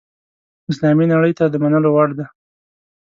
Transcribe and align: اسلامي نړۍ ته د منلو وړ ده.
اسلامي 0.71 1.05
نړۍ 1.13 1.33
ته 1.39 1.45
د 1.49 1.55
منلو 1.63 1.89
وړ 1.95 2.09
ده. 2.17 2.25